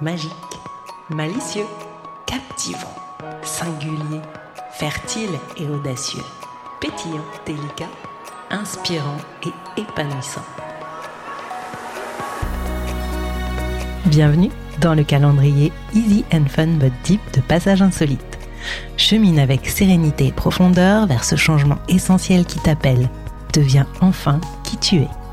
[0.00, 0.32] magique,
[1.10, 1.66] malicieux,
[2.26, 2.94] captivant,
[3.42, 4.20] singulier,
[4.72, 6.22] fertile et audacieux,
[6.80, 7.90] pétillant, délicat,
[8.50, 10.42] inspirant et épanouissant.
[14.06, 18.38] Bienvenue dans le calendrier Easy and Fun but Deep de Passage Insolite.
[18.96, 23.08] Chemine avec sérénité et profondeur vers ce changement essentiel qui t'appelle.
[23.52, 25.23] Deviens enfin qui tu es.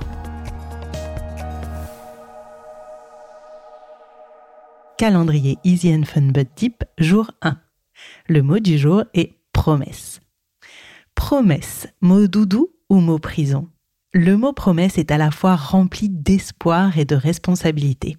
[5.01, 7.57] Calendrier Easy and Fun but Deep, jour 1.
[8.27, 10.19] Le mot du jour est promesse.
[11.15, 13.67] Promesse, mot doudou ou mot prison?
[14.13, 18.17] Le mot promesse est à la fois rempli d'espoir et de responsabilité.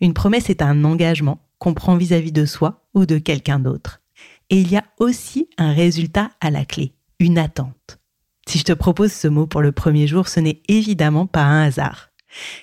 [0.00, 4.02] Une promesse est un engagement qu'on prend vis-à-vis de soi ou de quelqu'un d'autre.
[4.50, 8.00] Et il y a aussi un résultat à la clé, une attente.
[8.48, 11.62] Si je te propose ce mot pour le premier jour, ce n'est évidemment pas un
[11.62, 12.08] hasard.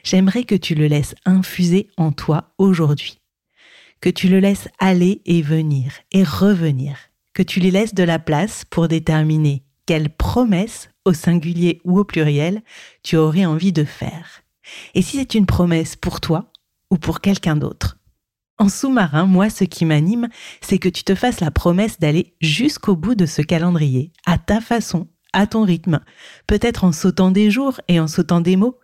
[0.03, 3.20] J'aimerais que tu le laisses infuser en toi aujourd'hui.
[4.01, 6.97] Que tu le laisses aller et venir et revenir.
[7.33, 12.03] Que tu lui laisses de la place pour déterminer quelle promesse, au singulier ou au
[12.03, 12.63] pluriel,
[13.03, 14.41] tu aurais envie de faire.
[14.95, 16.51] Et si c'est une promesse pour toi
[16.89, 17.97] ou pour quelqu'un d'autre.
[18.57, 20.29] En sous-marin, moi, ce qui m'anime,
[20.61, 24.61] c'est que tu te fasses la promesse d'aller jusqu'au bout de ce calendrier, à ta
[24.61, 25.99] façon, à ton rythme,
[26.47, 28.79] peut-être en sautant des jours et en sautant des mots,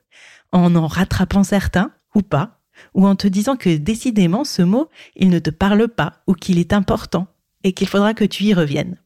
[0.52, 2.57] en en rattrapant certains ou pas,
[2.94, 6.59] ou en te disant que décidément ce mot, il ne te parle pas ou qu'il
[6.59, 7.28] est important
[7.64, 8.97] et qu'il faudra que tu y reviennes.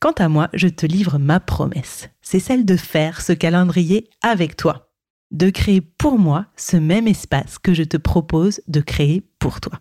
[0.00, 2.08] Quant à moi, je te livre ma promesse.
[2.20, 4.90] C'est celle de faire ce calendrier avec toi,
[5.30, 9.80] de créer pour moi ce même espace que je te propose de créer pour toi.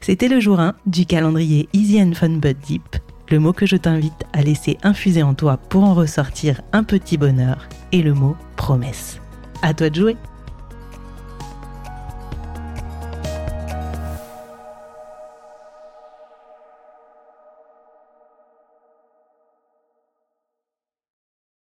[0.00, 2.96] C'était le jour 1 du calendrier Easy and Fun But Deep,
[3.30, 7.16] le mot que je t'invite à laisser infuser en toi pour en ressortir un petit
[7.16, 9.20] bonheur, et le mot promesse.
[9.62, 10.16] À toi de jouer!